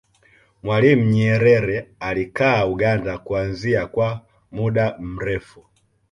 mwalimu 0.63 1.03
nyerere 1.03 1.87
alikaa 1.99 2.65
uganda 2.65 3.17
kuanzia 3.17 3.87
kwa 3.87 4.21
muda 4.51 4.97
mrefu 4.99 5.65